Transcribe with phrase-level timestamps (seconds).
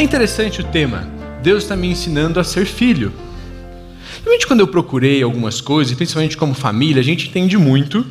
[0.00, 1.06] É interessante o tema.
[1.42, 3.12] Deus está me ensinando a ser filho.
[4.22, 8.06] Realmente, quando eu procurei algumas coisas, principalmente como família, a gente entende muito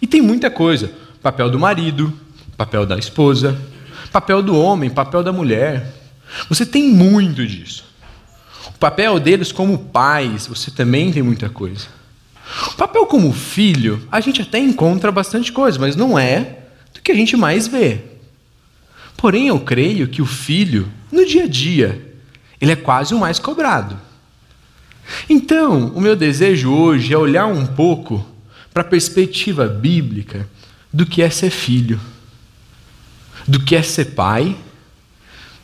[0.00, 0.90] e tem muita coisa:
[1.22, 2.10] papel do marido,
[2.56, 3.54] papel da esposa,
[4.10, 5.92] papel do homem, papel da mulher.
[6.48, 7.84] Você tem muito disso.
[8.68, 11.86] O papel deles como pais, você também tem muita coisa.
[12.68, 16.60] O papel como filho, a gente até encontra bastante coisa, mas não é
[16.94, 18.00] do que a gente mais vê.
[19.18, 22.14] Porém, eu creio que o filho, no dia a dia,
[22.60, 23.98] ele é quase o mais cobrado.
[25.28, 28.26] Então, o meu desejo hoje é olhar um pouco
[28.72, 30.48] para a perspectiva bíblica
[30.92, 32.00] do que é ser filho,
[33.46, 34.56] do que é ser pai,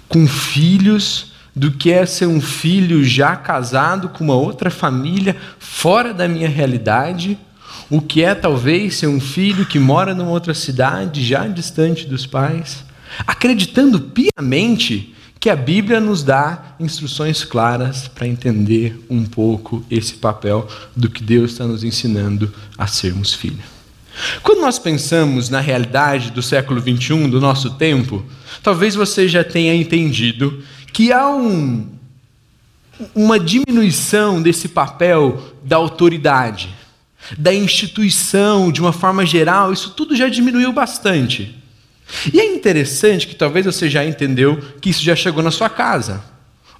[0.09, 6.15] com filhos, do que é ser um filho já casado com uma outra família, fora
[6.15, 7.39] da minha realidade,
[7.91, 12.27] o que é talvez ser um filho que mora numa outra cidade, já distante dos
[12.27, 12.85] pais,
[13.27, 20.69] acreditando piamente que a Bíblia nos dá instruções claras para entender um pouco esse papel
[20.95, 23.65] do que Deus está nos ensinando a sermos filhos.
[24.41, 28.25] Quando nós pensamos na realidade do século 21, do nosso tempo,
[28.63, 31.89] talvez você já tenha entendido que há um,
[33.13, 36.73] uma diminuição desse papel da autoridade,
[37.37, 41.61] da instituição, de uma forma geral, isso tudo já diminuiu bastante.
[42.33, 46.23] E é interessante que talvez você já entendeu que isso já chegou na sua casa,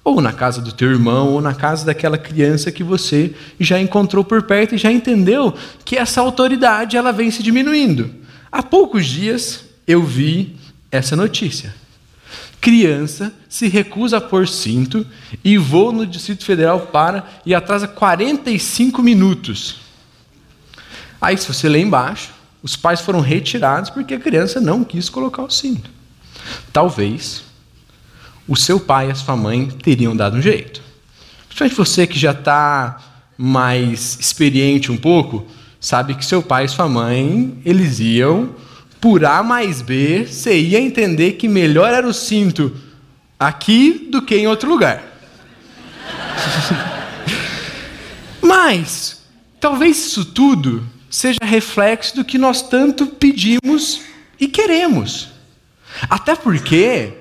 [0.03, 4.23] ou na casa do teu irmão, ou na casa daquela criança que você já encontrou
[4.23, 5.53] por perto e já entendeu
[5.83, 8.13] que essa autoridade ela vem se diminuindo.
[8.51, 10.55] Há poucos dias eu vi
[10.91, 11.73] essa notícia.
[12.61, 15.05] Criança se recusa a pôr cinto
[15.43, 19.77] e voa no Distrito Federal para e atrasa 45 minutos.
[21.19, 22.31] Aí, se você lê embaixo,
[22.63, 25.89] os pais foram retirados porque a criança não quis colocar o cinto.
[26.71, 27.43] Talvez
[28.47, 30.81] o seu pai e a sua mãe teriam dado um jeito.
[31.47, 32.99] Principalmente você que já está
[33.37, 35.45] mais experiente um pouco,
[35.79, 38.55] sabe que seu pai e sua mãe, eles iam
[39.01, 42.73] por A mais B, você ia entender que melhor era o cinto
[43.37, 45.03] aqui do que em outro lugar.
[48.41, 49.21] Mas,
[49.59, 54.01] talvez isso tudo seja reflexo do que nós tanto pedimos
[54.39, 55.27] e queremos.
[56.09, 57.13] Até porque,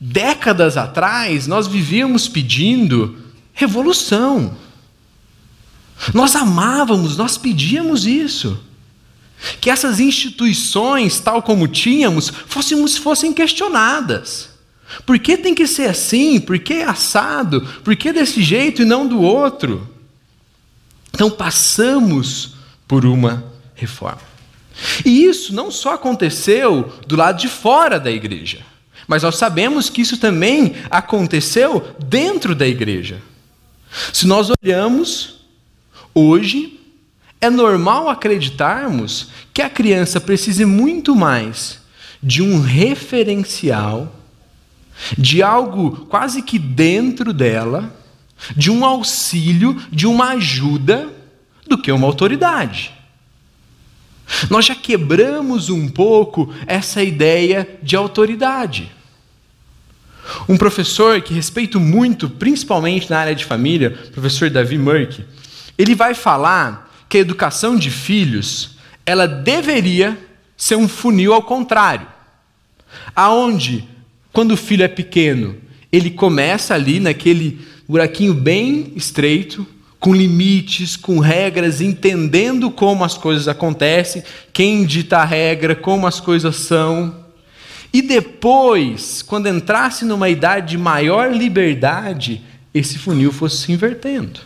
[0.00, 3.18] décadas atrás, nós vivíamos pedindo
[3.52, 4.56] revolução.
[6.14, 8.58] Nós amávamos, nós pedíamos isso.
[9.60, 14.48] Que essas instituições, tal como tínhamos, fôssemos, fossem questionadas.
[15.04, 16.40] Por que tem que ser assim?
[16.40, 17.60] Por que assado?
[17.84, 19.86] Por que desse jeito e não do outro?
[21.12, 22.58] Então passamos
[22.90, 23.44] por uma
[23.76, 24.18] reforma.
[25.06, 28.66] E isso não só aconteceu do lado de fora da igreja,
[29.06, 33.22] mas nós sabemos que isso também aconteceu dentro da igreja.
[34.12, 35.44] Se nós olhamos
[36.12, 36.80] hoje,
[37.40, 41.78] é normal acreditarmos que a criança precise muito mais
[42.20, 44.12] de um referencial,
[45.16, 47.94] de algo quase que dentro dela,
[48.56, 51.19] de um auxílio, de uma ajuda
[51.70, 52.92] do que uma autoridade.
[54.50, 58.90] Nós já quebramos um pouco essa ideia de autoridade.
[60.48, 65.24] Um professor que respeito muito, principalmente na área de família, professor Davi Murk,
[65.78, 68.76] ele vai falar que a educação de filhos,
[69.06, 70.18] ela deveria
[70.56, 72.06] ser um funil ao contrário.
[73.14, 73.88] Aonde,
[74.32, 75.56] quando o filho é pequeno,
[75.90, 79.66] ele começa ali naquele buraquinho bem estreito,
[80.00, 86.18] com limites, com regras, entendendo como as coisas acontecem, quem dita a regra, como as
[86.18, 87.14] coisas são.
[87.92, 92.40] E depois, quando entrasse numa idade de maior liberdade,
[92.72, 94.40] esse funil fosse se invertendo.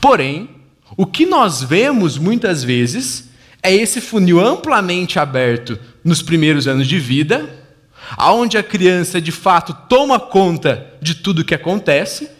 [0.00, 0.48] Porém,
[0.96, 3.28] o que nós vemos muitas vezes
[3.62, 7.48] é esse funil amplamente aberto nos primeiros anos de vida,
[8.16, 12.39] aonde a criança de fato toma conta de tudo o que acontece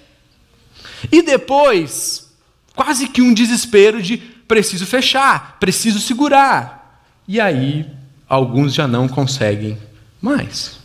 [1.10, 2.30] e depois,
[2.74, 7.02] quase que um desespero de preciso fechar, preciso segurar.
[7.26, 7.86] E aí,
[8.28, 9.78] alguns já não conseguem
[10.20, 10.78] mais.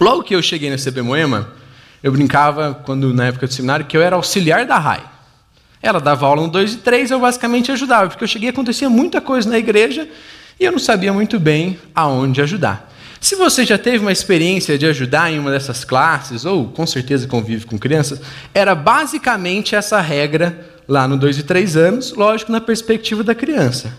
[0.00, 1.52] Logo que eu cheguei na CB Moema,
[2.02, 5.02] eu brincava, quando na época do seminário, que eu era auxiliar da RAI.
[5.82, 9.20] Ela dava aula no 2 e 3, eu basicamente ajudava, porque eu cheguei acontecia muita
[9.20, 10.08] coisa na igreja
[10.58, 12.85] e eu não sabia muito bem aonde ajudar.
[13.20, 17.26] Se você já teve uma experiência de ajudar em uma dessas classes, ou com certeza
[17.26, 18.20] convive com crianças,
[18.52, 23.96] era basicamente essa regra lá no 2 e 3 anos, lógico, na perspectiva da criança.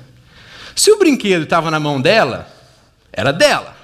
[0.76, 2.48] Se o brinquedo estava na mão dela,
[3.12, 3.76] era dela.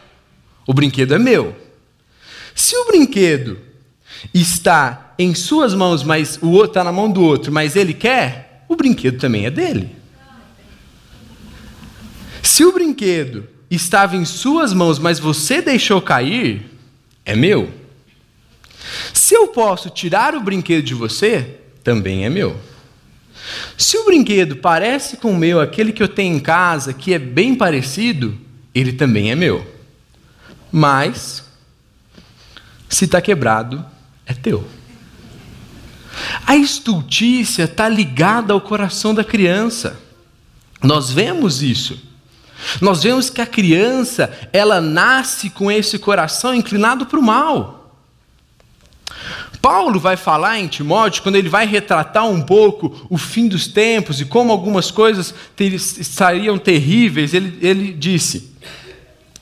[0.67, 1.55] O brinquedo é meu.
[2.55, 3.59] Se o brinquedo
[4.33, 8.63] está em suas mãos, mas o outro está na mão do outro, mas ele quer,
[8.69, 9.95] o brinquedo também é dele.
[12.41, 16.69] Se o brinquedo estava em suas mãos, mas você deixou cair,
[17.25, 17.71] é meu.
[19.13, 22.59] Se eu posso tirar o brinquedo de você, também é meu.
[23.77, 27.19] Se o brinquedo parece com o meu, aquele que eu tenho em casa, que é
[27.19, 28.37] bem parecido,
[28.73, 29.65] ele também é meu.
[30.71, 31.43] Mas,
[32.89, 33.85] se está quebrado,
[34.25, 34.65] é teu.
[36.45, 39.99] A estultícia está ligada ao coração da criança.
[40.81, 42.12] Nós vemos isso.
[42.81, 47.83] Nós vemos que a criança, ela nasce com esse coração inclinado para o mal.
[49.63, 54.19] Paulo vai falar em Timóteo, quando ele vai retratar um pouco o fim dos tempos
[54.19, 58.51] e como algumas coisas ter, estariam terríveis, ele, ele disse: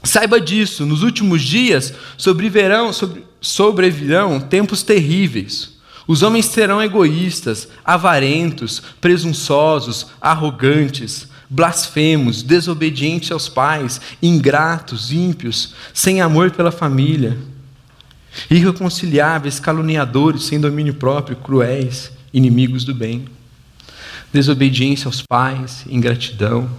[0.04, 5.72] Saiba disso, nos últimos dias sobrevirão, sobre, sobrevirão tempos terríveis.
[6.08, 16.52] Os homens serão egoístas, avarentos, presunçosos, arrogantes, blasfemos, desobedientes aos pais, ingratos, ímpios, sem amor
[16.52, 17.38] pela família,
[18.50, 23.26] irreconciliáveis, caluniadores, sem domínio próprio, cruéis, inimigos do bem,
[24.32, 26.70] desobediência aos pais, ingratidão.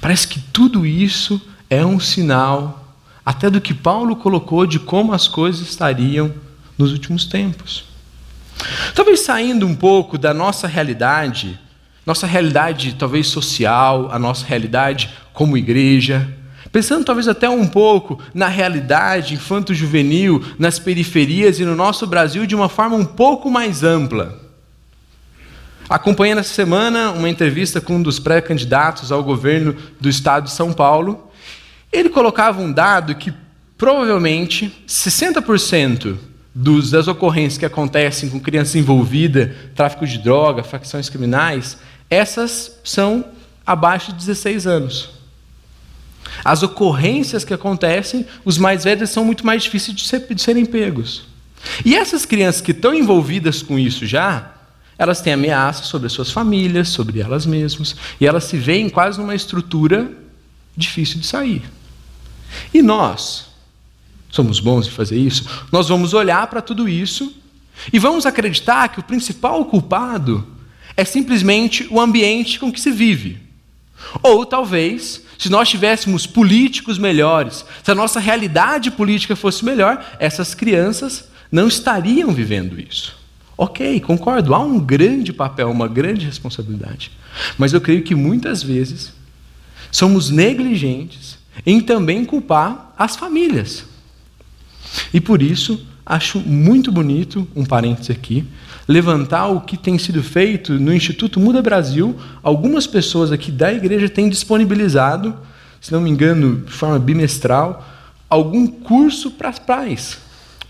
[0.00, 2.94] Parece que tudo isso é um sinal
[3.26, 6.32] até do que Paulo colocou de como as coisas estariam
[6.78, 7.84] nos últimos tempos.
[8.94, 11.58] Talvez saindo um pouco da nossa realidade,
[12.04, 16.28] nossa realidade talvez social, a nossa realidade como igreja,
[16.72, 22.54] pensando talvez até um pouco na realidade infanto-juvenil, nas periferias e no nosso Brasil de
[22.54, 24.38] uma forma um pouco mais ampla.
[25.88, 30.72] Acompanhei nessa semana uma entrevista com um dos pré-candidatos ao governo do estado de São
[30.72, 31.30] Paulo,
[31.92, 33.32] ele colocava um dado que
[33.76, 41.78] provavelmente 60% dos, das ocorrências que acontecem com crianças envolvidas, tráfico de droga, facções criminais,
[42.08, 43.24] essas são
[43.64, 45.10] abaixo de 16 anos.
[46.44, 50.64] As ocorrências que acontecem, os mais velhos são muito mais difíceis de, ser, de serem
[50.64, 51.24] pegos.
[51.84, 54.52] E essas crianças que estão envolvidas com isso já,
[54.98, 59.18] elas têm ameaças sobre as suas famílias, sobre elas mesmas, e elas se veem quase
[59.18, 60.10] numa estrutura
[60.76, 61.62] difícil de sair.
[62.72, 63.49] E nós,
[64.30, 67.34] somos bons em fazer isso, nós vamos olhar para tudo isso
[67.92, 70.46] e vamos acreditar que o principal culpado
[70.96, 73.38] é simplesmente o ambiente com que se vive.
[74.22, 80.54] Ou talvez, se nós tivéssemos políticos melhores, se a nossa realidade política fosse melhor, essas
[80.54, 83.18] crianças não estariam vivendo isso.
[83.56, 87.10] Ok, concordo, há um grande papel, uma grande responsabilidade.
[87.58, 89.12] Mas eu creio que muitas vezes
[89.90, 93.84] somos negligentes em também culpar as famílias.
[95.12, 98.44] E por isso, acho muito bonito, um parênteses aqui,
[98.88, 102.16] levantar o que tem sido feito no Instituto Muda Brasil.
[102.42, 105.36] Algumas pessoas aqui da igreja têm disponibilizado,
[105.80, 107.86] se não me engano, de forma bimestral,
[108.28, 110.18] algum curso para pais,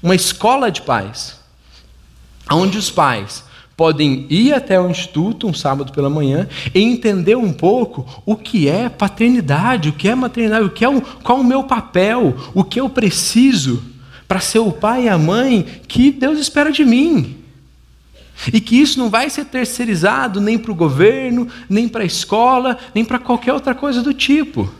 [0.02, 1.38] uma escola de pais,
[2.50, 3.44] onde os pais
[3.76, 8.68] podem ir até o instituto um sábado pela manhã e entender um pouco o que
[8.68, 12.62] é paternidade, o que é maternidade, o que é qual é o meu papel, o
[12.62, 13.82] que eu preciso
[14.30, 17.36] para ser o pai e a mãe que Deus espera de mim.
[18.52, 22.78] E que isso não vai ser terceirizado nem para o governo, nem para a escola,
[22.94, 24.72] nem para qualquer outra coisa do tipo.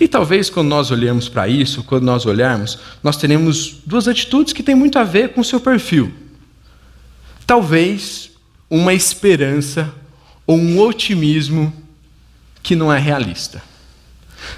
[0.00, 4.62] E talvez quando nós olhamos para isso, quando nós olharmos, nós teremos duas atitudes que
[4.62, 6.10] têm muito a ver com o seu perfil
[7.50, 8.30] talvez
[8.70, 9.92] uma esperança
[10.46, 11.72] ou um otimismo
[12.62, 13.60] que não é realista.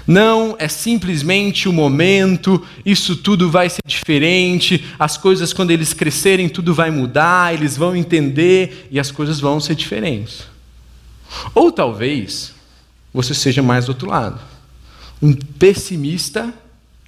[0.05, 6.49] Não é simplesmente o momento, isso tudo vai ser diferente, as coisas, quando eles crescerem,
[6.49, 10.43] tudo vai mudar, eles vão entender e as coisas vão ser diferentes.
[11.53, 12.53] Ou talvez
[13.13, 14.39] você seja mais do outro lado,
[15.21, 16.53] um pessimista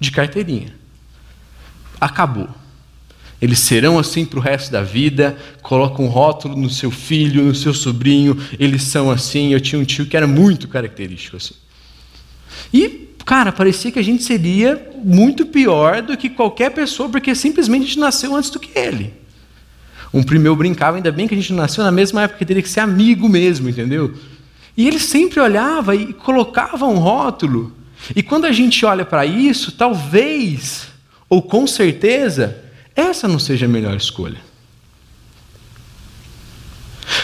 [0.00, 0.74] de carteirinha.
[2.00, 2.48] Acabou.
[3.40, 7.54] Eles serão assim para o resto da vida, coloca um rótulo no seu filho, no
[7.54, 9.52] seu sobrinho, eles são assim.
[9.52, 11.54] Eu tinha um tio que era muito característico assim.
[12.76, 17.84] E, cara, parecia que a gente seria muito pior do que qualquer pessoa, porque simplesmente
[17.84, 19.14] a gente nasceu antes do que ele.
[20.12, 22.68] Um primeiro brincava, ainda bem que a gente nasceu na mesma época, que teria que
[22.68, 24.14] ser amigo mesmo, entendeu?
[24.76, 27.74] E ele sempre olhava e colocava um rótulo.
[28.14, 30.88] E quando a gente olha para isso, talvez,
[31.30, 32.62] ou com certeza,
[32.94, 34.38] essa não seja a melhor escolha.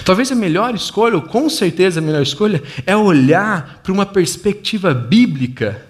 [0.04, 4.92] Talvez a melhor escolha, ou com certeza a melhor escolha, é olhar para uma perspectiva
[4.92, 5.84] bíblica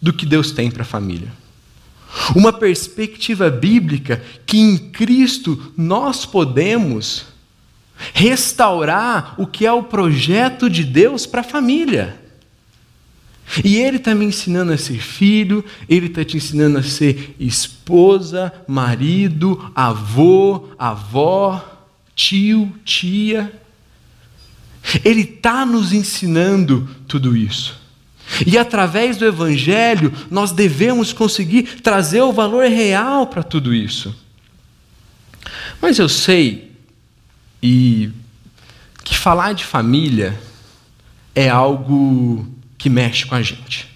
[0.00, 1.32] do que Deus tem para a família.
[2.34, 7.26] Uma perspectiva bíblica que em Cristo nós podemos
[8.12, 12.20] restaurar o que é o projeto de Deus para a família.
[13.64, 18.52] E Ele está me ensinando a ser filho, Ele está te ensinando a ser esposa,
[18.66, 21.73] marido, avô, avó,
[22.14, 23.52] tio, tia.
[25.04, 27.82] Ele está nos ensinando tudo isso.
[28.46, 34.14] E através do Evangelho, nós devemos conseguir trazer o valor real para tudo isso.
[35.80, 36.72] Mas eu sei
[37.62, 38.10] e
[39.02, 40.38] que falar de família
[41.34, 42.46] é algo
[42.78, 43.88] que mexe com a gente.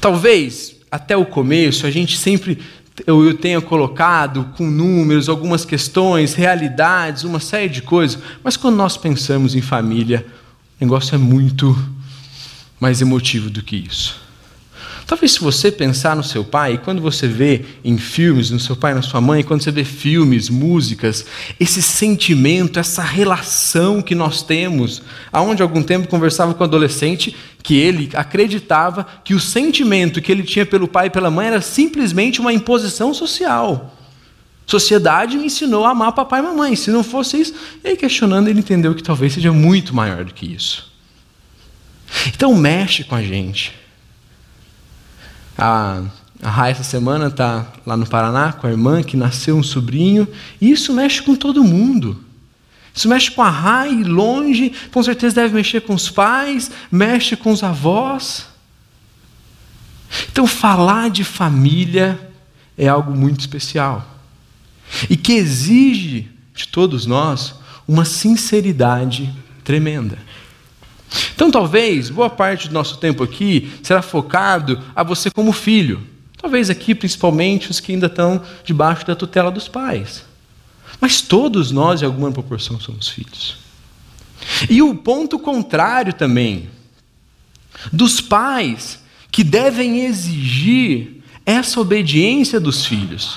[0.00, 2.58] Talvez até o começo a gente sempre
[3.06, 8.76] eu, eu tenha colocado com números algumas questões, realidades, uma série de coisas, mas quando
[8.76, 10.26] nós pensamos em família,
[10.80, 11.76] o negócio é muito
[12.78, 14.20] mais emotivo do que isso.
[15.06, 18.94] Talvez se você pensar no seu pai, quando você vê em filmes, no seu pai,
[18.94, 21.26] na sua mãe, quando você vê filmes, músicas,
[21.58, 27.76] esse sentimento, essa relação que nós temos, aonde algum tempo conversava com um adolescente que
[27.76, 32.40] ele acreditava que o sentimento que ele tinha pelo pai e pela mãe era simplesmente
[32.40, 33.96] uma imposição social.
[34.66, 36.74] Sociedade me ensinou a amar papai e mamãe.
[36.74, 37.54] Se não fosse isso,
[37.84, 40.90] ele questionando, ele entendeu que talvez seja muito maior do que isso.
[42.26, 43.72] Então mexe com a gente.
[45.56, 46.02] A,
[46.42, 50.26] a Rai, essa semana, está lá no Paraná com a irmã, que nasceu um sobrinho,
[50.60, 52.24] e isso mexe com todo mundo.
[52.94, 57.50] Isso mexe com a Rai, longe, com certeza deve mexer com os pais, mexe com
[57.50, 58.46] os avós.
[60.30, 62.20] Então, falar de família
[62.76, 64.06] é algo muito especial
[65.08, 67.54] e que exige de todos nós
[67.88, 69.32] uma sinceridade
[69.64, 70.18] tremenda.
[71.34, 76.06] Então, talvez, boa parte do nosso tempo aqui será focado a você como filho.
[76.36, 80.24] Talvez aqui, principalmente, os que ainda estão debaixo da tutela dos pais.
[81.02, 83.56] Mas todos nós, em alguma proporção, somos filhos.
[84.70, 86.70] E o ponto contrário também,
[87.92, 93.36] dos pais que devem exigir essa obediência dos filhos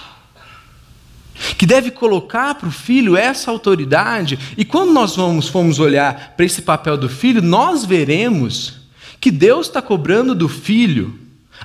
[1.58, 6.46] que deve colocar para o filho essa autoridade, e quando nós vamos, formos olhar para
[6.46, 8.76] esse papel do filho, nós veremos
[9.20, 11.20] que Deus está cobrando do filho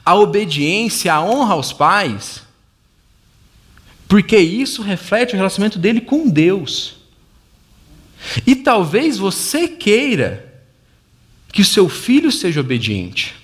[0.04, 2.42] a obediência, a honra aos pais,
[4.10, 6.96] porque isso reflete o relacionamento dele com Deus.
[8.44, 10.52] E talvez você queira
[11.52, 13.36] que o seu filho seja obediente.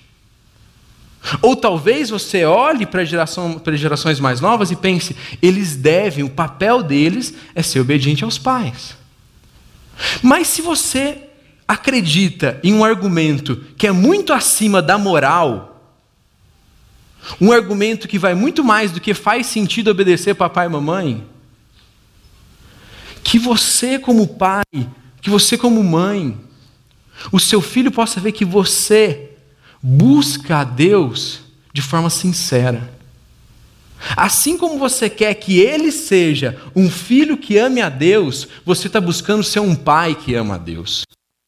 [1.40, 6.30] Ou talvez você olhe para, geração, para gerações mais novas e pense, eles devem, o
[6.30, 8.96] papel deles é ser obediente aos pais.
[10.20, 11.28] Mas se você
[11.68, 15.75] acredita em um argumento que é muito acima da moral,
[17.40, 21.26] um argumento que vai muito mais do que faz sentido obedecer papai e mamãe,
[23.23, 24.62] que você, como pai,
[25.21, 26.38] que você, como mãe,
[27.33, 29.30] o seu filho possa ver que você
[29.83, 31.40] busca a Deus
[31.73, 32.95] de forma sincera.
[34.16, 39.00] Assim como você quer que ele seja um filho que ame a Deus, você está
[39.00, 41.02] buscando ser um pai que ama a Deus.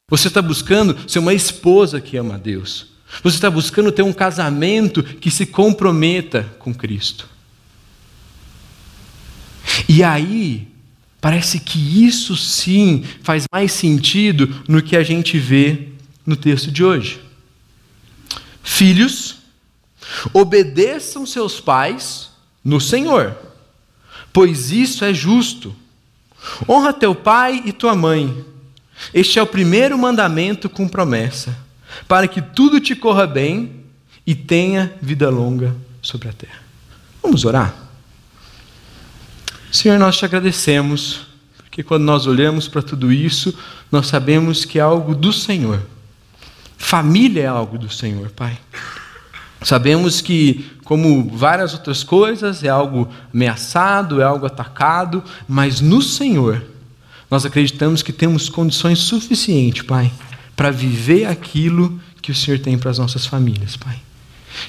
[0.09, 2.88] Você está buscando ser uma esposa que ama a Deus.
[3.23, 7.27] Você está buscando ter um casamento que se comprometa com Cristo.
[9.87, 10.67] E aí,
[11.19, 15.89] parece que isso sim faz mais sentido no que a gente vê
[16.25, 17.19] no texto de hoje.
[18.63, 19.37] Filhos,
[20.33, 22.29] obedeçam seus pais
[22.63, 23.35] no Senhor,
[24.31, 25.75] pois isso é justo.
[26.67, 28.45] Honra teu pai e tua mãe.
[29.13, 31.57] Este é o primeiro mandamento com promessa,
[32.07, 33.83] para que tudo te corra bem
[34.25, 36.61] e tenha vida longa sobre a terra.
[37.21, 37.73] Vamos orar?
[39.71, 41.27] Senhor, nós te agradecemos,
[41.57, 43.57] porque quando nós olhamos para tudo isso,
[43.91, 45.81] nós sabemos que é algo do Senhor.
[46.77, 48.57] Família é algo do Senhor, Pai.
[49.61, 56.63] Sabemos que, como várias outras coisas, é algo ameaçado, é algo atacado, mas no Senhor,
[57.29, 60.11] nós acreditamos que temos condições suficientes, Pai,
[60.59, 63.97] para viver aquilo que o Senhor tem para as nossas famílias, Pai.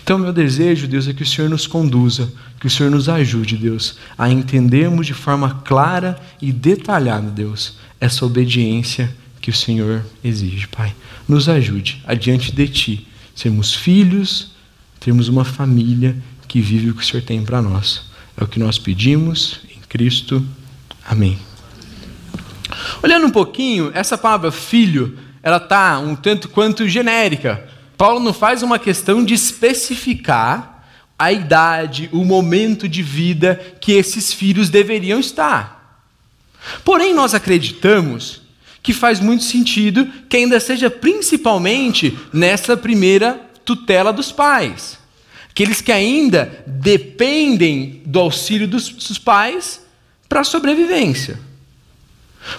[0.05, 3.57] Então, meu desejo, Deus, é que o Senhor nos conduza, que o Senhor nos ajude,
[3.57, 10.69] Deus, a entendermos de forma clara e detalhada, Deus, essa obediência que o Senhor exige,
[10.69, 10.95] Pai.
[11.27, 14.53] Nos ajude, adiante de Ti, sermos filhos,
[15.01, 16.17] termos uma família
[16.47, 18.03] que vive o que o Senhor tem para nós.
[18.37, 20.47] É o que nós pedimos em Cristo.
[21.05, 21.37] Amém.
[23.03, 27.67] Olhando um pouquinho, essa palavra filho, ela está um tanto quanto genérica.
[27.97, 30.85] Paulo não faz uma questão de especificar
[31.19, 36.03] a idade, o momento de vida que esses filhos deveriam estar.
[36.85, 38.41] Porém, nós acreditamos
[38.83, 44.99] que faz muito sentido que ainda seja principalmente nessa primeira tutela dos pais.
[45.51, 49.83] Aqueles que ainda dependem do auxílio dos, dos pais
[50.29, 51.39] para a sobrevivência.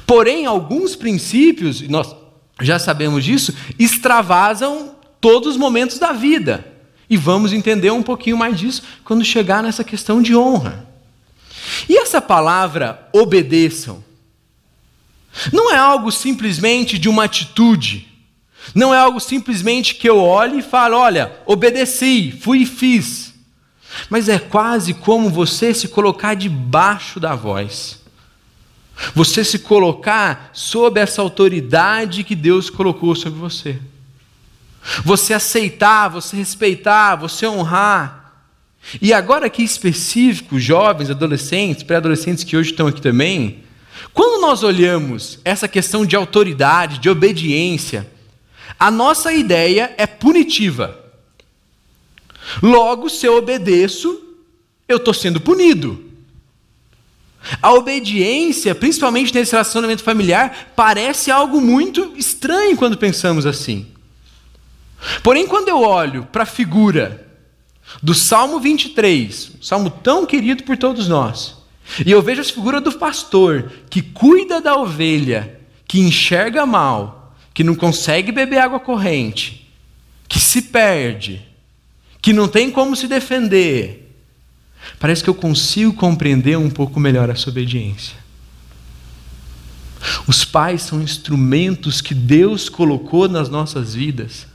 [0.06, 2.16] Porém, alguns princípios, nós
[2.62, 6.66] já sabemos disso, extravasam todos os momentos da vida.
[7.10, 10.88] E vamos entender um pouquinho mais disso quando chegar nessa questão de honra.
[11.90, 14.04] E essa palavra obedeçam
[15.52, 18.08] não é algo simplesmente de uma atitude.
[18.76, 23.34] Não é algo simplesmente que eu olhe e falo, olha, obedeci, fui e fiz.
[24.10, 28.01] Mas é quase como você se colocar debaixo da voz.
[29.16, 33.80] Você se colocar sob essa autoridade que Deus colocou sobre você.
[35.04, 38.34] Você aceitar, você respeitar, você honrar.
[39.02, 43.64] E agora aqui específico, jovens, adolescentes, pré-adolescentes que hoje estão aqui também,
[44.14, 48.10] quando nós olhamos essa questão de autoridade, de obediência,
[48.80, 51.00] a nossa ideia é punitiva.
[52.62, 54.20] Logo, se eu obedeço,
[54.88, 56.11] eu estou sendo punido.
[57.62, 63.88] A obediência, principalmente nesse relacionamento familiar, parece algo muito estranho quando pensamos assim.
[65.24, 67.28] Porém, quando eu olho para a figura
[68.02, 71.58] do Salmo 23, um salmo tão querido por todos nós,
[72.06, 77.64] e eu vejo a figura do pastor que cuida da ovelha, que enxerga mal, que
[77.64, 79.70] não consegue beber água corrente,
[80.28, 81.46] que se perde,
[82.22, 84.11] que não tem como se defender,
[85.00, 88.16] parece que eu consigo compreender um pouco melhor essa obediência.
[90.28, 94.48] Os pais são instrumentos que Deus colocou nas nossas vidas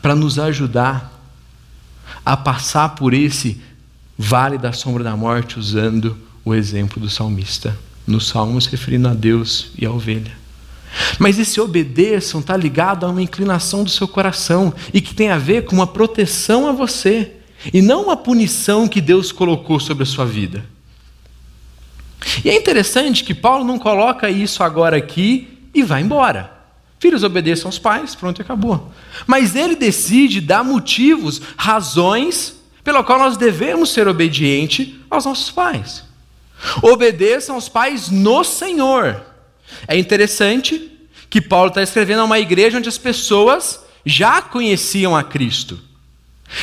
[0.00, 1.12] para nos ajudar
[2.24, 3.60] a passar por esse
[4.16, 9.68] vale da sombra da morte usando o exemplo do salmista, nos salmos referindo a Deus
[9.76, 10.32] e a ovelha.
[11.18, 15.38] Mas esse obedeçam está ligado a uma inclinação do seu coração e que tem a
[15.38, 17.35] ver com uma proteção a você
[17.72, 20.64] e não uma punição que Deus colocou sobre a sua vida.
[22.44, 26.52] E é interessante que Paulo não coloca isso agora aqui e vai embora.
[26.98, 28.90] Filhos obedeçam aos pais, pronto, acabou.
[29.26, 36.04] Mas ele decide dar motivos, razões pela qual nós devemos ser obedientes aos nossos pais.
[36.82, 39.22] Obedeçam aos pais no Senhor.
[39.86, 40.90] É interessante
[41.28, 45.78] que Paulo está escrevendo a uma igreja onde as pessoas já conheciam a Cristo.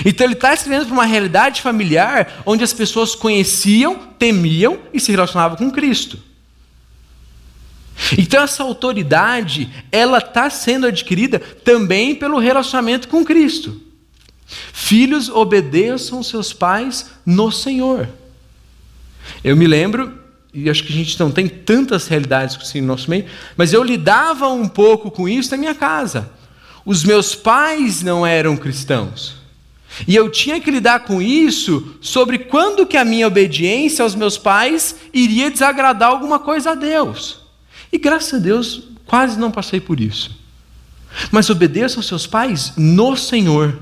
[0.06, 5.12] Então ele está escrevendo para uma realidade familiar onde as pessoas conheciam, temiam e se
[5.12, 6.18] relacionavam com Cristo.
[8.18, 13.82] Então essa autoridade, ela está sendo adquirida também pelo relacionamento com Cristo.
[14.46, 18.08] Filhos, obedeçam seus pais no Senhor.
[19.44, 20.20] Eu me lembro,
[20.54, 23.84] e acho que a gente não tem tantas realidades assim no nosso meio, mas eu
[23.84, 26.30] lidava um pouco com isso na minha casa.
[26.86, 29.43] Os meus pais não eram cristãos.
[30.08, 34.38] E eu tinha que lidar com isso sobre quando que a minha obediência aos meus
[34.38, 37.42] pais iria desagradar alguma coisa a Deus.
[37.92, 40.42] E graças a Deus, quase não passei por isso.
[41.32, 43.80] Mas obedeça aos seus pais no Senhor.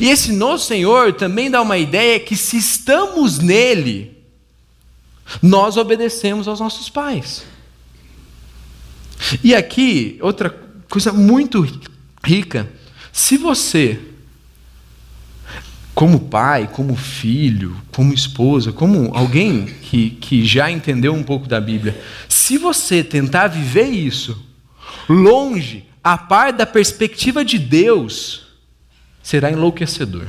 [0.00, 4.16] E esse no Senhor também dá uma ideia que se estamos nele,
[5.42, 7.44] nós obedecemos aos nossos pais.
[9.42, 10.50] E aqui, outra
[10.88, 11.66] coisa muito
[12.22, 12.70] rica,
[13.12, 13.98] se você,
[15.96, 21.58] como pai, como filho, como esposa, como alguém que, que já entendeu um pouco da
[21.58, 24.44] Bíblia, se você tentar viver isso
[25.08, 28.42] longe, a par da perspectiva de Deus,
[29.22, 30.26] será enlouquecedor.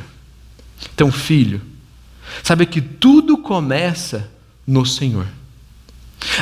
[0.93, 1.61] Então, filho,
[2.41, 4.31] sabe que tudo começa
[4.65, 5.27] no Senhor.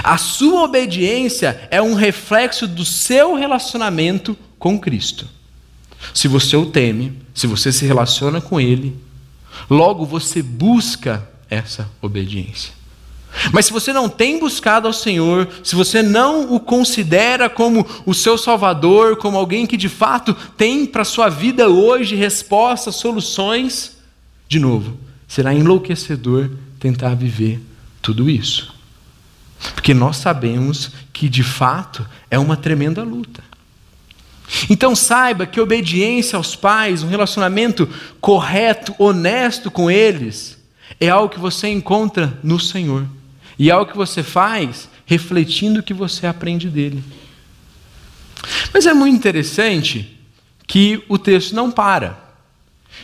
[0.04, 5.28] A sua obediência é um reflexo do seu relacionamento com Cristo.
[6.14, 9.04] Se você o teme, se você se relaciona com Ele,
[9.70, 12.74] logo você busca essa obediência.
[13.52, 18.14] Mas se você não tem buscado ao Senhor, se você não o considera como o
[18.14, 23.98] seu Salvador, como alguém que de fato tem para a sua vida hoje respostas, soluções,
[24.48, 27.62] de novo, será enlouquecedor tentar viver
[28.02, 28.74] tudo isso.
[29.74, 33.44] Porque nós sabemos que de fato é uma tremenda luta.
[34.70, 37.90] Então saiba que obediência aos pais, um relacionamento
[38.22, 40.58] correto, honesto com eles,
[41.00, 43.06] é algo que você encontra no Senhor.
[43.58, 47.04] E é o que você faz refletindo o que você aprende dele.
[48.74, 50.20] Mas é muito interessante
[50.68, 52.18] que o texto não para.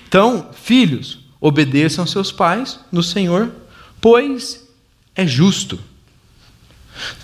[0.07, 3.51] Então, filhos, obedeçam seus pais no Senhor,
[3.99, 4.67] pois
[5.15, 5.79] é justo.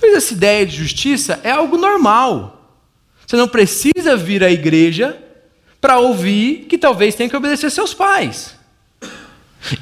[0.01, 2.56] Mas essa ideia de justiça é algo normal.
[3.27, 5.21] Você não precisa vir à igreja
[5.81, 8.55] para ouvir que talvez tenha que obedecer seus pais.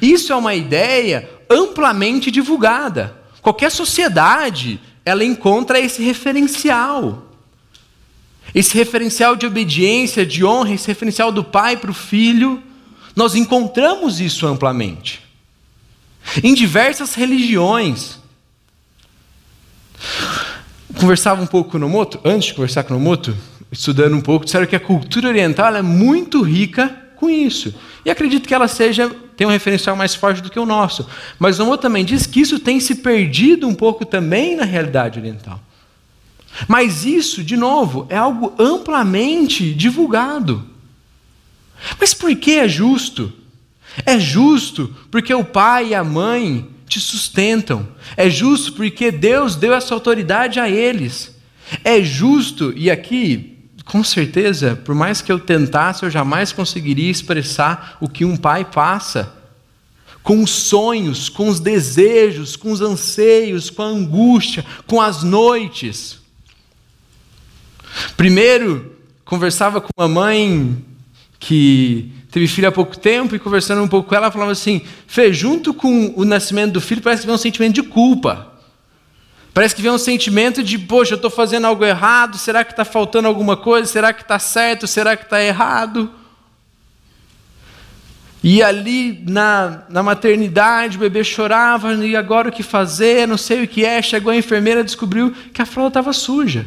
[0.02, 3.16] Isso é uma ideia amplamente divulgada.
[3.40, 7.32] Qualquer sociedade, ela encontra esse referencial.
[8.52, 12.60] Esse referencial de obediência, de honra, esse referencial do pai para o filho,
[13.14, 15.22] nós encontramos isso amplamente.
[16.42, 18.18] Em diversas religiões.
[20.98, 23.36] Conversava um pouco com o Nomoto, antes de conversar com o Nomoto,
[23.70, 27.74] estudando um pouco, disseram que a cultura oriental é muito rica com isso.
[28.04, 31.06] E acredito que ela seja tem um referencial mais forte do que o nosso.
[31.38, 35.18] Mas o Nomoto também diz que isso tem se perdido um pouco também na realidade
[35.18, 35.60] oriental.
[36.66, 40.64] Mas isso, de novo, é algo amplamente divulgado.
[42.00, 43.30] Mas por que é justo?
[44.06, 47.88] É justo porque o pai e a mãe te sustentam.
[48.16, 51.34] É justo porque Deus deu essa autoridade a eles.
[51.82, 57.96] É justo, e aqui, com certeza, por mais que eu tentasse, eu jamais conseguiria expressar
[58.00, 59.34] o que um pai passa.
[60.22, 66.18] Com os sonhos, com os desejos, com os anseios, com a angústia, com as noites.
[68.16, 70.84] Primeiro, conversava com uma mãe
[71.38, 75.32] que teve filho há pouco tempo e conversando um pouco com ela, falava assim: Fê,
[75.32, 78.52] junto com o nascimento do filho, parece que vem um sentimento de culpa.
[79.54, 82.84] Parece que vem um sentimento de, poxa, eu estou fazendo algo errado, será que está
[82.84, 83.90] faltando alguma coisa?
[83.90, 84.86] Será que está certo?
[84.86, 86.10] Será que está errado?
[88.44, 93.26] E ali na, na maternidade o bebê chorava, e agora o que fazer?
[93.26, 94.02] Não sei o que é.
[94.02, 96.66] Chegou a enfermeira descobriu que a fralda estava suja.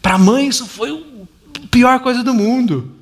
[0.00, 2.94] Para a mãe, isso foi a pior coisa do mundo.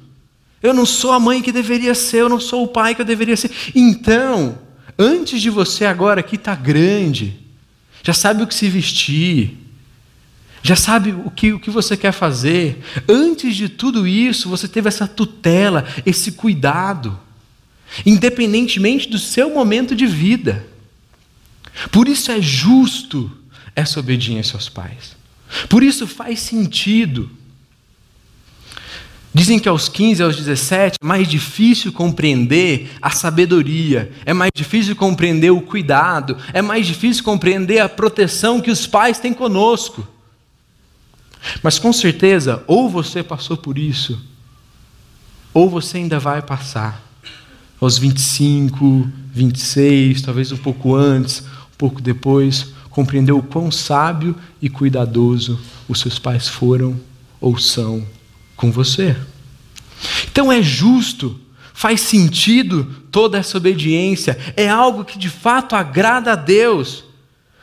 [0.63, 3.07] Eu não sou a mãe que deveria ser, eu não sou o pai que eu
[3.07, 3.51] deveria ser.
[3.75, 4.59] Então,
[4.99, 7.37] antes de você agora aqui estar tá grande,
[8.03, 9.59] já sabe o que se vestir,
[10.63, 12.83] já sabe o que, o que você quer fazer.
[13.09, 17.19] Antes de tudo isso, você teve essa tutela, esse cuidado,
[18.07, 20.65] independentemente do seu momento de vida.
[21.91, 23.31] Por isso é justo
[23.75, 25.17] essa obediência aos pais.
[25.69, 27.31] Por isso faz sentido.
[29.35, 34.95] Dizem que aos 15, aos 17, é mais difícil compreender a sabedoria, é mais difícil
[34.95, 40.07] compreender o cuidado, é mais difícil compreender a proteção que os pais têm conosco.
[41.63, 44.21] Mas com certeza, ou você passou por isso,
[45.55, 47.03] ou você ainda vai passar.
[47.81, 54.69] Aos 25, 26, talvez um pouco antes, um pouco depois, compreendeu o quão sábio e
[54.69, 57.01] cuidadoso os seus pais foram
[57.41, 58.07] ou são
[58.63, 59.17] com você.
[60.31, 61.37] Então é justo,
[61.75, 67.03] faz sentido toda essa obediência, é algo que de fato agrada a Deus.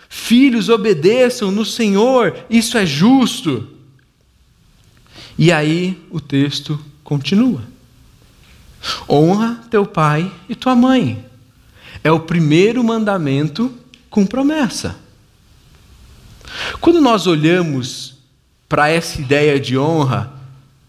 [0.09, 3.65] Filhos, obedeçam no Senhor, isso é justo.
[5.37, 7.61] E aí o texto continua:
[9.09, 11.25] honra teu pai e tua mãe.
[12.03, 13.73] É o primeiro mandamento
[14.09, 14.97] com promessa.
[16.81, 18.15] Quando nós olhamos
[18.67, 20.38] para essa ideia de honra,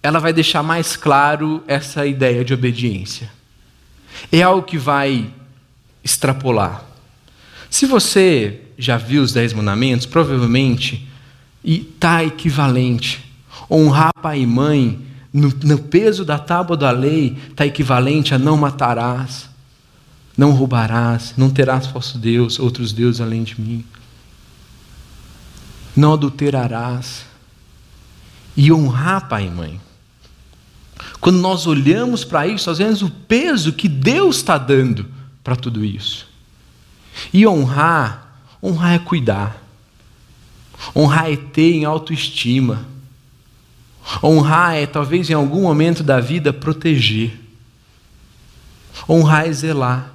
[0.02, 3.30] ela vai deixar mais claro essa ideia de obediência.
[4.32, 5.30] É algo que vai
[6.02, 6.84] extrapolar.
[7.68, 11.06] Se você já viu os Dez Mandamentos, provavelmente
[11.64, 13.24] está equivalente.
[13.70, 14.98] Honrar pai e mãe,
[15.32, 19.48] no, no peso da tábua da lei, está equivalente a não matarás,
[20.36, 23.84] não roubarás, não terás falso Deus, outros deuses além de mim
[25.96, 27.26] não adulterarás.
[28.56, 29.80] E honrar pai e mãe.
[31.20, 35.06] Quando nós olhamos para isso, nós vemos o peso que Deus está dando
[35.42, 36.28] para tudo isso.
[37.32, 39.62] E honrar, honrar é cuidar.
[40.94, 42.86] Honrar é ter em autoestima.
[44.22, 47.38] Honrar é, talvez em algum momento da vida, proteger.
[49.08, 50.12] Honrar é zelar.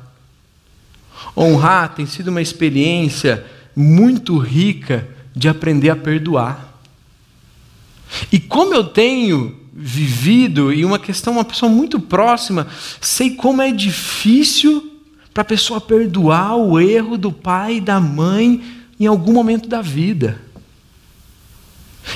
[1.38, 3.46] Honrar tem sido uma experiência
[3.76, 6.74] muito rica de aprender a perdoar.
[8.32, 12.66] E como eu tenho vivido, e uma questão, uma pessoa muito próxima,
[13.02, 14.94] sei como é difícil
[15.34, 18.64] para a pessoa perdoar o erro do pai e da mãe
[18.98, 20.42] em algum momento da vida.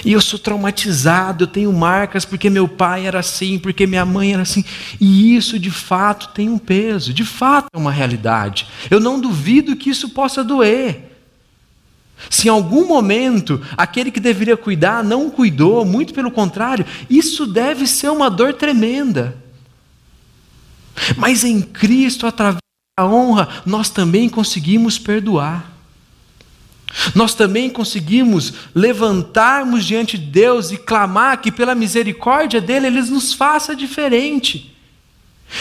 [0.05, 4.33] E eu sou traumatizado, eu tenho marcas porque meu pai era assim, porque minha mãe
[4.33, 4.63] era assim.
[5.01, 8.67] E isso de fato tem um peso, de fato é uma realidade.
[8.89, 11.08] Eu não duvido que isso possa doer.
[12.29, 17.85] Se em algum momento aquele que deveria cuidar não cuidou, muito pelo contrário, isso deve
[17.85, 19.37] ser uma dor tremenda.
[21.15, 22.59] Mas em Cristo, através
[22.97, 25.71] a honra, nós também conseguimos perdoar.
[27.13, 33.33] Nós também conseguimos levantarmos diante de Deus e clamar que, pela misericórdia dele, Ele nos
[33.33, 34.75] faça diferente.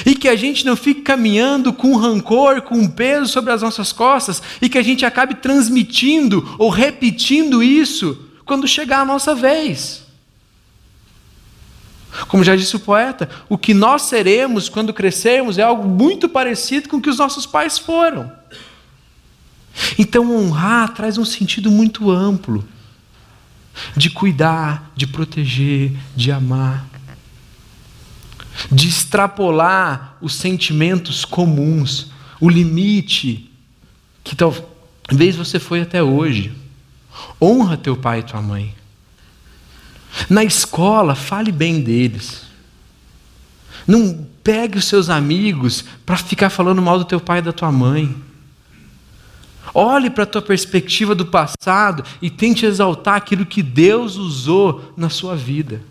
[0.05, 4.43] E que a gente não fique caminhando com rancor, com peso sobre as nossas costas,
[4.61, 10.07] e que a gente acabe transmitindo ou repetindo isso quando chegar a nossa vez.
[12.27, 16.89] Como já disse o poeta, o que nós seremos quando crescermos é algo muito parecido
[16.89, 18.33] com o que os nossos pais foram.
[19.99, 22.67] Então, honrar traz um sentido muito amplo
[23.97, 26.87] de cuidar, de proteger, de amar,
[28.71, 33.51] de extrapolar os sentimentos comuns, o limite
[34.25, 36.53] que talvez você foi até hoje.
[37.41, 38.75] Honra teu pai e tua mãe.
[40.29, 42.43] Na escola, fale bem deles.
[43.87, 47.73] Não pegue os seus amigos para ficar falando mal do teu pai e da tua
[47.73, 48.15] mãe.
[49.73, 55.09] Olhe para a tua perspectiva do passado e tente exaltar aquilo que Deus usou na
[55.09, 55.83] sua vida.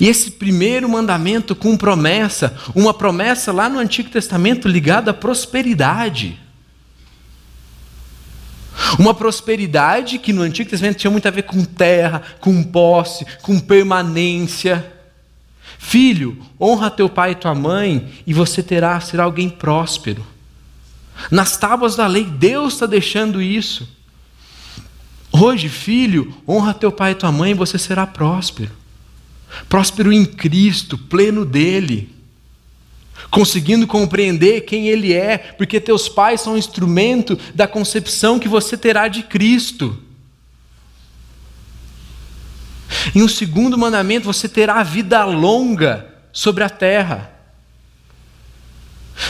[0.00, 6.38] E esse primeiro mandamento com promessa, uma promessa lá no Antigo Testamento ligada à prosperidade.
[8.98, 13.58] Uma prosperidade que no Antigo Testamento tinha muito a ver com terra, com posse, com
[13.58, 14.92] permanência.
[15.78, 20.24] Filho, honra teu pai e tua mãe, e você terá será alguém próspero.
[21.30, 23.88] Nas tábuas da lei, Deus está deixando isso.
[25.30, 28.77] Hoje, filho, honra teu pai e tua mãe, e você será próspero.
[29.68, 32.18] Próspero em Cristo, pleno dele
[33.30, 38.76] conseguindo compreender quem Ele é, porque teus pais são um instrumento da concepção que você
[38.76, 39.98] terá de Cristo.
[43.14, 47.32] Em um segundo mandamento, você terá vida longa sobre a terra.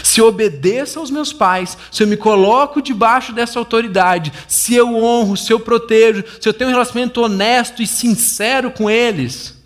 [0.02, 4.94] Se eu obedeço aos meus pais, se eu me coloco debaixo dessa autoridade, se eu
[4.96, 9.57] honro, se eu protejo, se eu tenho um relacionamento honesto e sincero com eles,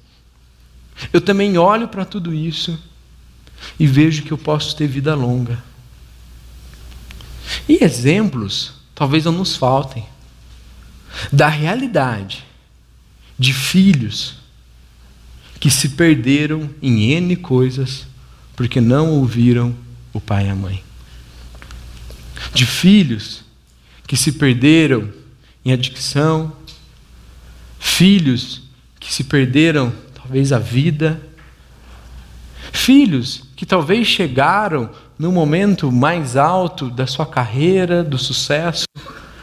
[1.13, 2.79] eu também olho para tudo isso
[3.79, 5.63] e vejo que eu posso ter vida longa.
[7.69, 10.07] E exemplos talvez não nos faltem
[11.33, 12.45] da realidade
[13.39, 14.37] de filhos
[15.59, 18.07] que se perderam em N coisas
[18.57, 19.75] porque não ouviram
[20.13, 20.83] o pai e a mãe.
[22.53, 23.43] De filhos
[24.07, 25.13] que se perderam
[25.65, 26.53] em adicção,
[27.79, 28.63] filhos
[28.99, 29.93] que se perderam
[30.33, 31.21] talvez a vida,
[32.73, 38.87] filhos que talvez chegaram no momento mais alto da sua carreira, do sucesso,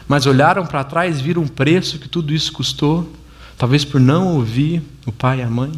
[0.08, 3.08] mas olharam para trás e viram o preço que tudo isso custou,
[3.56, 5.72] talvez por não ouvir o pai e a mãe.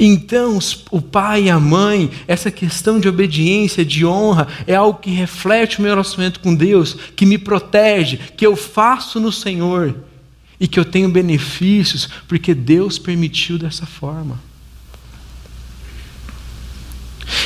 [0.00, 0.58] Então,
[0.90, 5.78] o pai e a mãe, essa questão de obediência, de honra, é algo que reflete
[5.78, 10.07] o meu relacionamento com Deus, que me protege, que eu faço no Senhor
[10.60, 14.40] e que eu tenho benefícios porque Deus permitiu dessa forma.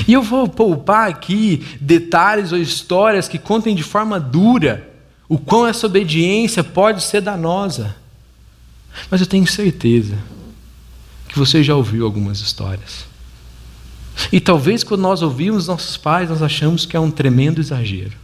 [0.06, 4.88] E eu vou poupar aqui detalhes ou histórias que contem de forma dura
[5.28, 7.96] o quão essa obediência pode ser danosa.
[9.10, 10.18] Mas eu tenho certeza
[11.28, 13.06] que você já ouviu algumas histórias.
[14.30, 18.16] E talvez quando nós ouvimos nossos pais, nós achamos que é um tremendo exagero.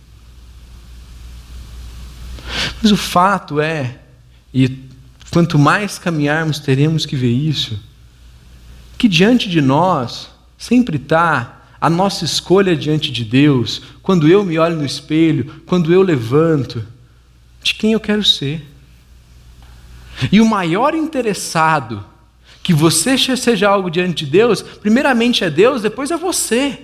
[2.82, 3.98] Mas o fato é,
[4.52, 4.78] e
[5.30, 7.78] quanto mais caminharmos, teremos que ver isso,
[8.96, 14.58] que diante de nós sempre está a nossa escolha diante de Deus, quando eu me
[14.58, 16.84] olho no espelho, quando eu levanto,
[17.62, 18.66] de quem eu quero ser.
[20.32, 22.04] E o maior interessado
[22.62, 26.80] que você seja algo diante de Deus, primeiramente é Deus, depois é você.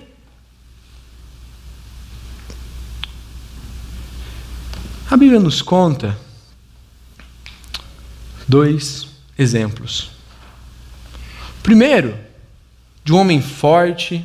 [5.11, 6.24] A Bíblia nos conta
[8.47, 10.11] dois exemplos.
[11.61, 12.15] Primeiro,
[13.03, 14.23] de um homem forte,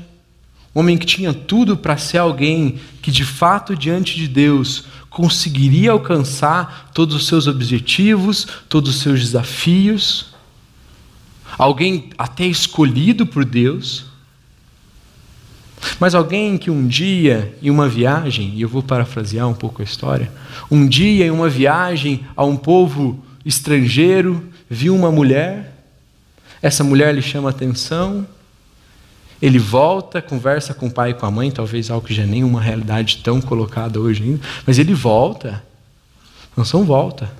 [0.75, 5.91] um homem que tinha tudo para ser alguém que de fato diante de Deus conseguiria
[5.91, 10.27] alcançar todos os seus objetivos, todos os seus desafios.
[11.59, 14.07] Alguém até escolhido por Deus.
[15.99, 19.85] Mas alguém que um dia, em uma viagem, e eu vou parafrasear um pouco a
[19.85, 20.31] história,
[20.71, 25.75] um dia, em uma viagem a um povo estrangeiro, viu uma mulher,
[26.63, 28.27] essa mulher lhe chama atenção,
[29.41, 32.45] ele volta, conversa com o pai e com a mãe, talvez algo que já nem
[32.45, 35.63] uma realidade tão colocada hoje ainda, mas ele volta.
[36.55, 37.33] Sansão volta.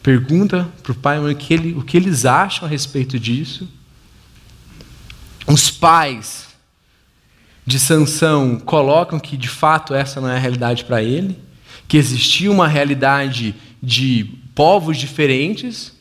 [0.00, 2.70] Pergunta para o pai e a mãe o que, ele, o que eles acham a
[2.70, 3.68] respeito disso.
[5.44, 6.46] Os pais
[7.66, 11.36] de Sansão colocam que de fato essa não é a realidade para ele,
[11.88, 15.92] que existia uma realidade de povos diferentes,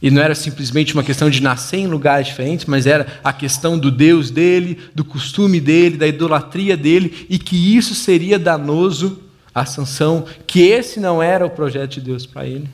[0.00, 3.78] e não era simplesmente uma questão de nascer em lugares diferentes, mas era a questão
[3.78, 9.22] do Deus dele, do costume dele, da idolatria dele, e que isso seria danoso
[9.54, 12.66] a Sansão, que esse não era o projeto de Deus para ele.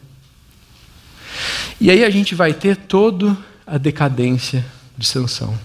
[1.81, 3.37] E aí a gente vai ter toda
[3.67, 4.65] a decadência
[4.97, 5.59] de Sansão,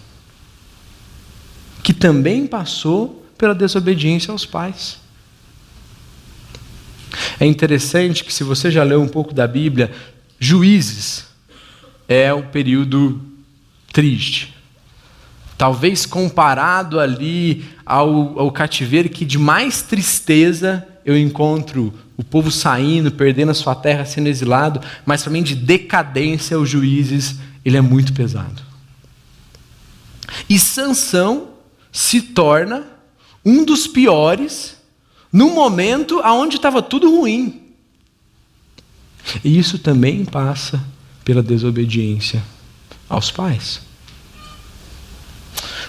[1.83, 4.97] que também passou pela desobediência aos pais.
[7.39, 9.91] É interessante que, se você já leu um pouco da Bíblia,
[10.39, 11.25] Juízes
[12.07, 13.21] é um período
[13.91, 14.55] triste.
[15.57, 23.11] Talvez comparado ali ao, ao cativeiro, que de mais tristeza eu encontro o povo saindo,
[23.11, 28.13] perdendo a sua terra, sendo exilado, mas também de decadência, os juízes, ele é muito
[28.13, 28.61] pesado.
[30.49, 31.49] E Sansão
[31.91, 32.83] se torna
[33.43, 34.76] um dos piores
[35.31, 37.61] num momento onde estava tudo ruim.
[39.43, 40.83] E isso também passa
[41.23, 42.41] pela desobediência
[43.09, 43.81] aos pais.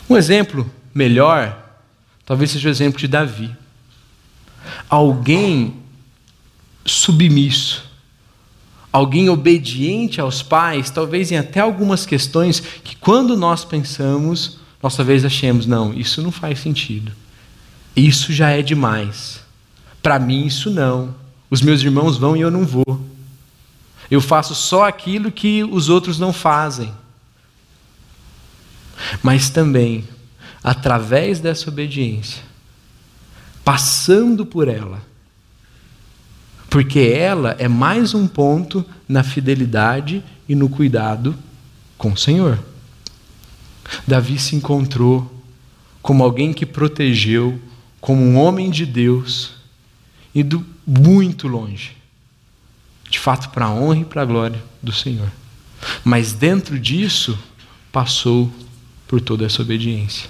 [0.09, 1.81] Um exemplo melhor,
[2.25, 3.55] talvez seja o exemplo de Davi.
[4.89, 5.75] Alguém
[6.85, 7.85] submisso,
[8.93, 15.25] alguém obediente aos pais, talvez em até algumas questões que quando nós pensamos, nós talvez
[15.25, 17.13] achemos, não, isso não faz sentido.
[17.99, 19.41] Isso já é demais.
[20.01, 21.15] Para mim, isso não.
[21.51, 23.05] Os meus irmãos vão e eu não vou.
[24.11, 26.93] Eu faço só aquilo que os outros não fazem.
[29.23, 30.07] Mas também,
[30.63, 32.43] através dessa obediência,
[33.65, 35.03] passando por ela,
[36.71, 41.35] porque ela é mais um ponto na fidelidade e no cuidado
[41.97, 42.59] com o Senhor.
[44.07, 45.43] Davi se encontrou
[46.01, 47.61] como alguém que protegeu,
[48.01, 49.53] como um homem de Deus,
[50.35, 51.97] indo muito longe,
[53.09, 55.31] de fato para a honra e para a glória do Senhor.
[56.05, 57.39] Mas dentro disso,
[57.91, 58.53] passou
[59.07, 60.29] por toda essa obediência.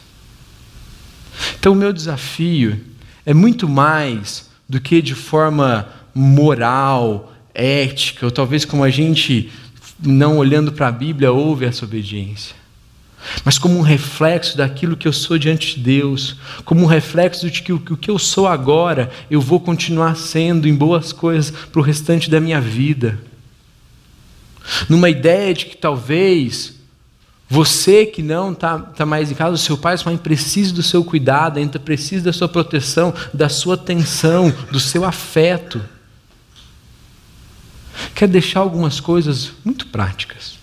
[1.59, 2.81] Então, o meu desafio
[3.24, 9.50] é muito mais do que de forma moral, ética, ou talvez como a gente,
[9.98, 12.57] não olhando para a Bíblia, ouve essa obediência
[13.44, 17.62] mas como um reflexo daquilo que eu sou diante de Deus, como um reflexo de
[17.62, 21.85] que o que eu sou agora, eu vou continuar sendo em boas coisas para o
[21.85, 23.18] restante da minha vida.
[24.88, 26.74] Numa ideia de que talvez
[27.48, 30.83] você que não está tá mais em casa, o seu pai sua mãe precisa do
[30.83, 35.83] seu cuidado, ainda precisa da sua proteção, da sua atenção, do seu afeto.
[38.14, 40.59] Quer deixar algumas coisas muito práticas.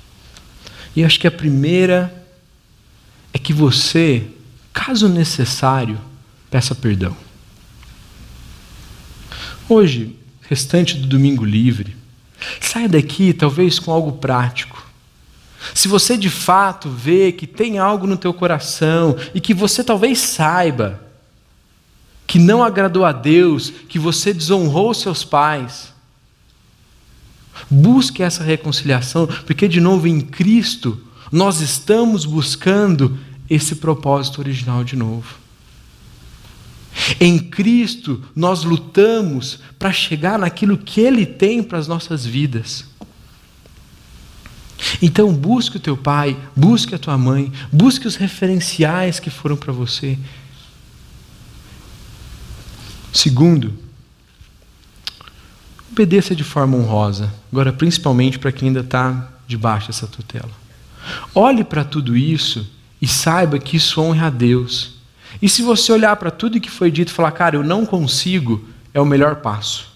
[0.95, 2.24] E acho que a primeira
[3.35, 4.25] é que você,
[4.71, 5.99] caso necessário,
[6.49, 7.13] peça perdão.
[9.67, 11.97] Hoje, restante do domingo livre,
[12.61, 14.89] saia daqui talvez com algo prático.
[15.73, 20.17] Se você de fato vê que tem algo no teu coração e que você talvez
[20.19, 21.01] saiba
[22.25, 25.93] que não agradou a Deus, que você desonrou seus pais,
[27.69, 33.17] busque essa reconciliação, porque de novo em Cristo nós estamos buscando
[33.49, 35.35] esse propósito original de novo.
[37.19, 42.85] Em Cristo, nós lutamos para chegar naquilo que Ele tem para as nossas vidas.
[45.01, 49.73] Então, busque o teu pai, busque a tua mãe, busque os referenciais que foram para
[49.73, 50.17] você.
[53.13, 53.73] Segundo,
[55.91, 60.64] obedeça de forma honrosa, agora principalmente para quem ainda está debaixo dessa tutela.
[61.33, 62.69] Olhe para tudo isso
[63.01, 64.95] e saiba que isso honra a Deus.
[65.41, 68.67] E se você olhar para tudo que foi dito e falar, cara, eu não consigo,
[68.93, 69.93] é o melhor passo.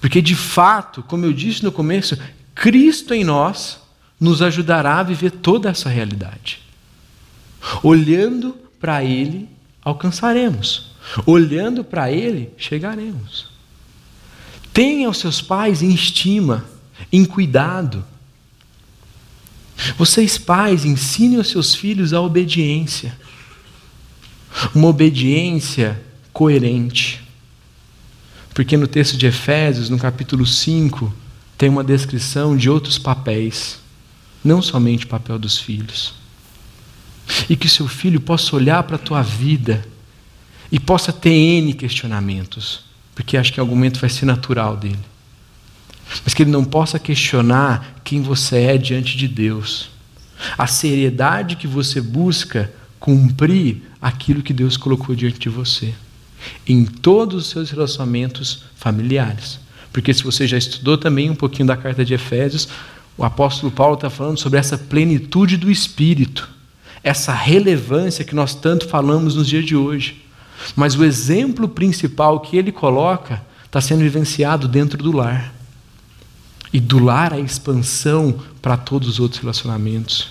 [0.00, 2.18] Porque de fato, como eu disse no começo,
[2.54, 3.80] Cristo em nós
[4.18, 6.60] nos ajudará a viver toda essa realidade.
[7.82, 9.48] Olhando para Ele,
[9.84, 10.92] alcançaremos.
[11.26, 13.48] Olhando para Ele, chegaremos.
[14.72, 16.64] Tenha os seus pais em estima,
[17.12, 18.04] em cuidado.
[19.96, 23.16] Vocês, pais, ensinem os seus filhos a obediência.
[24.74, 26.00] Uma obediência
[26.32, 27.20] coerente.
[28.54, 31.12] Porque no texto de Efésios, no capítulo 5,
[31.56, 33.78] tem uma descrição de outros papéis,
[34.44, 36.14] não somente o papel dos filhos.
[37.48, 39.86] E que seu filho possa olhar para a tua vida
[40.70, 45.11] e possa ter N questionamentos, porque acho que em algum momento vai ser natural dele
[46.24, 49.90] mas que ele não possa questionar quem você é diante de Deus.
[50.58, 55.94] A seriedade que você busca cumprir aquilo que Deus colocou diante de você,
[56.68, 59.60] em todos os seus relacionamentos familiares.
[59.92, 62.68] Porque se você já estudou também um pouquinho da carta de Efésios,
[63.16, 66.48] o apóstolo Paulo está falando sobre essa plenitude do Espírito,
[67.02, 70.22] essa relevância que nós tanto falamos nos dias de hoje.
[70.74, 75.52] Mas o exemplo principal que ele coloca está sendo vivenciado dentro do lar.
[76.72, 80.30] E do lar a expansão para todos os outros relacionamentos.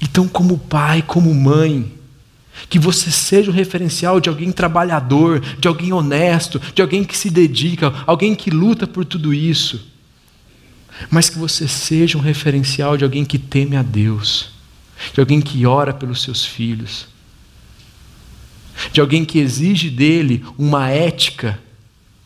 [0.00, 1.92] Então, como pai, como mãe,
[2.68, 7.30] que você seja o referencial de alguém trabalhador, de alguém honesto, de alguém que se
[7.30, 9.88] dedica, alguém que luta por tudo isso.
[11.10, 14.50] Mas que você seja um referencial de alguém que teme a Deus,
[15.14, 17.06] de alguém que ora pelos seus filhos,
[18.92, 21.58] de alguém que exige dele uma ética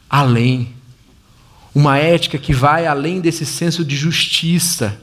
[0.09, 0.76] além,
[1.77, 4.99] uma ética que vai além desse senso de justiça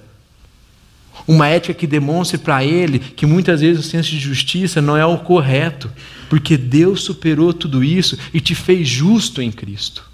[1.28, 5.06] uma ética que demonstre para ele que muitas vezes o senso de justiça não é
[5.06, 5.90] o correto,
[6.30, 10.12] porque Deus superou tudo isso e te fez justo em Cristo.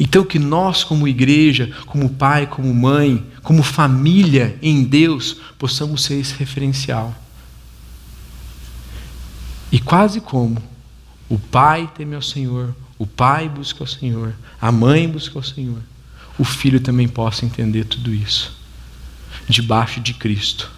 [0.00, 6.14] Então, que nós, como igreja, como pai, como mãe, como família em Deus, possamos ser
[6.14, 7.14] esse referencial.
[9.70, 10.62] E quase como
[11.28, 15.80] o pai teme ao Senhor, o pai busca ao Senhor, a mãe busca ao Senhor,
[16.38, 18.56] o filho também possa entender tudo isso
[19.48, 20.70] debaixo de Cristo.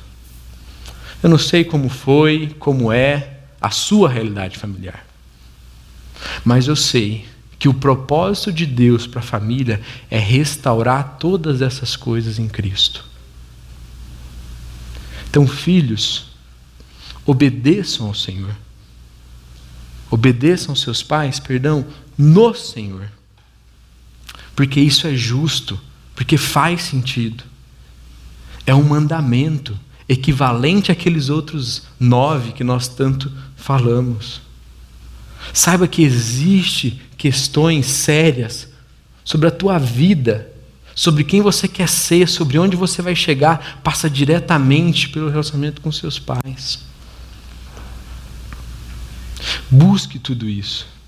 [1.23, 5.05] Eu não sei como foi, como é a sua realidade familiar.
[6.45, 7.27] Mas eu sei
[7.59, 13.05] que o propósito de Deus para a família é restaurar todas essas coisas em Cristo.
[15.29, 16.29] Então, filhos,
[17.27, 18.57] obedeçam ao Senhor.
[20.11, 21.87] Obedeçam seus pais, perdão,
[22.21, 23.11] no Senhor.
[24.55, 25.81] Porque isso é justo,
[26.14, 27.43] porque faz sentido.
[28.66, 34.43] É um mandamento equivalente àqueles outros nove que nós tanto falamos.
[35.55, 38.68] Saiba que existe questões sérias
[39.25, 40.53] sobre a tua vida,
[40.95, 45.91] sobre quem você quer ser, sobre onde você vai chegar, passa diretamente pelo relacionamento com
[45.91, 46.81] seus pais.
[49.71, 50.99] Busque tudo isso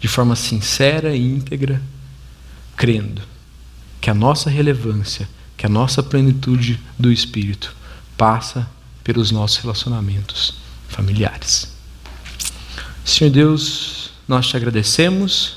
[0.00, 1.82] de forma sincera e íntegra,
[2.76, 3.22] crendo
[4.00, 5.28] que a nossa relevância
[5.58, 7.74] que a nossa plenitude do Espírito
[8.16, 8.70] passa
[9.02, 10.54] pelos nossos relacionamentos
[10.88, 11.76] familiares.
[13.04, 15.56] Senhor Deus, nós te agradecemos,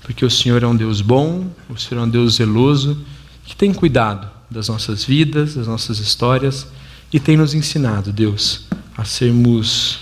[0.00, 3.04] porque o Senhor é um Deus bom, o Senhor é um Deus zeloso,
[3.44, 6.68] que tem cuidado das nossas vidas, das nossas histórias
[7.12, 8.66] e tem nos ensinado, Deus,
[8.96, 9.98] a sermos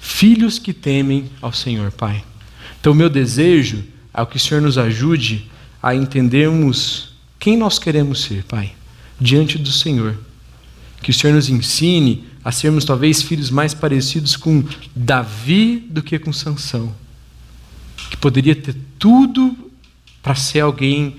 [0.00, 2.24] filhos que temem ao Senhor, Pai.
[2.84, 3.82] Então, meu desejo
[4.12, 5.50] é que o Senhor nos ajude
[5.82, 8.74] a entendermos quem nós queremos ser, Pai,
[9.18, 10.14] diante do Senhor.
[11.00, 14.62] Que o Senhor nos ensine a sermos talvez filhos mais parecidos com
[14.94, 16.94] Davi do que com Sansão.
[18.10, 19.56] Que poderia ter tudo
[20.22, 21.16] para ser alguém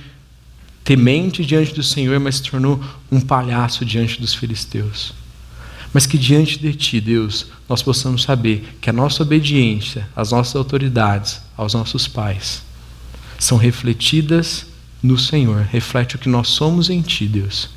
[0.84, 2.80] temente diante do Senhor, mas se tornou
[3.12, 5.16] um palhaço diante dos filisteus.
[5.96, 10.54] Mas que diante de Ti, Deus, nós possamos saber que a nossa obediência às nossas
[10.58, 12.62] autoridades, aos nossos pais,
[13.40, 14.66] são refletidas
[15.02, 17.70] no Senhor, reflete o que nós somos em Ti, Deus,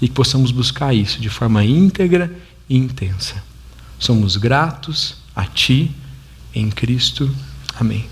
[0.00, 2.34] e que possamos buscar isso de forma íntegra
[2.66, 3.44] e intensa.
[3.98, 5.90] Somos gratos a Ti,
[6.54, 7.30] em Cristo.
[7.78, 8.06] Amém.